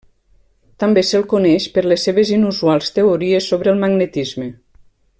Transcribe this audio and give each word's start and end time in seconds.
També 0.83 1.03
se'l 1.09 1.25
coneix 1.33 1.67
per 1.75 1.83
les 1.91 2.07
seves 2.09 2.31
inusuals 2.39 2.91
teories 2.99 3.51
sobre 3.53 3.73
el 3.75 3.83
magnetisme. 3.85 4.51